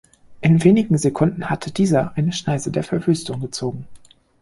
[0.41, 3.87] In wenigen Sekunden hatte dieser eine Schneise der Verwüstung gezogen.